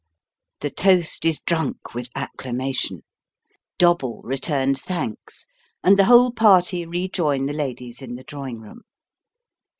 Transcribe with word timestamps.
"The 0.61 0.71
toast 0.71 1.25
is 1.25 1.41
drunk 1.41 1.93
with 1.93 2.09
acclamation; 2.15 3.03
Dobble 3.77 4.21
returns 4.23 4.81
thanks, 4.81 5.45
and 5.83 5.95
the 5.95 6.05
whole 6.05 6.31
party 6.31 6.87
rejoin 6.87 7.45
the 7.45 7.53
ladies 7.53 8.01
in 8.01 8.15
the 8.15 8.23
drawing 8.23 8.59
room. 8.61 8.81